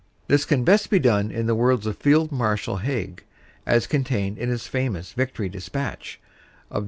This 0.27 0.45
can 0.45 0.63
best 0.63 0.89
be 0.89 0.97
done 0.97 1.29
in 1.29 1.45
the 1.45 1.53
words 1.53 1.85
of 1.85 1.95
Field 1.95 2.31
Marshal 2.31 2.77
Haig, 2.77 3.23
as 3.67 3.85
contained 3.85 4.39
in 4.39 4.49
his 4.49 4.65
famous 4.65 5.13
"Victory 5.13 5.47
Dis 5.47 5.69
patch" 5.69 6.19
of 6.71 6.79
Dec. 6.79 6.79